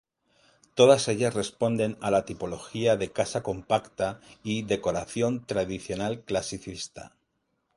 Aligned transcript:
Todas 0.73 1.07
ellas 1.09 1.35
responden 1.35 1.95
a 2.01 2.09
la 2.09 2.25
tipología 2.25 2.97
de 2.97 3.11
casa 3.11 3.43
compacta 3.43 4.19
y 4.43 4.63
decoración 4.63 5.45
tradicional-clasicista. 5.45 7.13